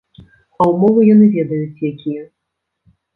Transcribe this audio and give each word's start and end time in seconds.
А 0.63 0.65
ўмовы 0.71 1.03
яны 1.09 1.25
ведаюць, 1.35 1.83
якія. 1.91 2.23